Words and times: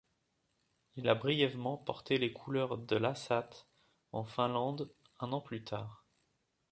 Il 0.95 1.07
a 1.07 1.13
brièvement 1.13 1.77
porté 1.77 2.17
les 2.17 2.33
couleurs 2.33 2.79
de 2.79 2.95
l'Ässät 2.95 3.67
en 4.11 4.23
Finlande 4.25 4.91
un 5.19 5.31
an 5.31 5.41
plus 5.41 5.63
tard. 5.63 6.07